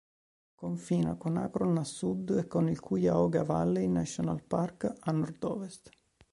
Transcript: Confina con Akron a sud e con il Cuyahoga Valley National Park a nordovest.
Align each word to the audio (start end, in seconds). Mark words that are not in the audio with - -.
Confina 0.61 1.15
con 1.21 1.37
Akron 1.37 1.77
a 1.77 1.83
sud 1.83 2.35
e 2.35 2.47
con 2.47 2.67
il 2.69 2.79
Cuyahoga 2.79 3.43
Valley 3.43 3.87
National 3.87 4.41
Park 4.41 4.91
a 4.99 5.11
nordovest. 5.11 5.91